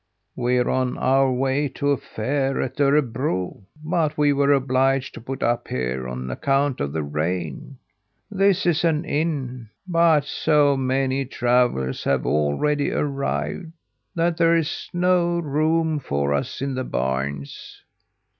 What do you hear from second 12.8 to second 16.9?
arrived that there's no room for us in the